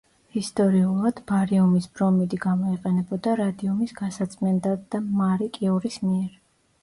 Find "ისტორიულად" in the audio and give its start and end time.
0.39-1.19